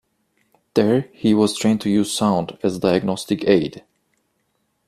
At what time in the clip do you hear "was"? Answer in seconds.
1.35-1.55